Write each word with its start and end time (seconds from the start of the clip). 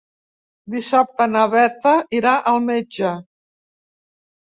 Dissabte 0.75 1.27
na 1.33 1.43
Berta 1.55 1.91
irà 2.21 2.31
al 2.53 2.57
metge. 2.71 3.13